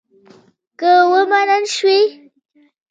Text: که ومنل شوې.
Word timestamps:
که 0.79 0.91
ومنل 1.11 1.63
شوې. 1.75 1.99